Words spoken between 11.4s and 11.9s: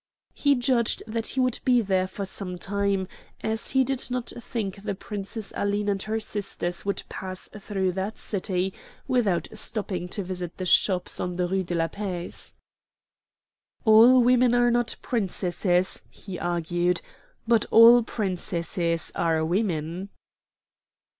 Rue de la